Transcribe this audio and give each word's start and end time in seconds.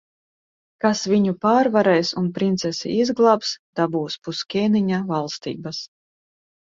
Kas 0.85 1.01
viņu 1.11 1.33
pārvarēs 1.43 2.13
un 2.23 2.31
princesi 2.39 2.95
izglābs, 3.03 3.53
dabūs 3.81 4.17
pus 4.25 4.43
ķēniņa 4.55 5.03
valstības. 5.13 5.83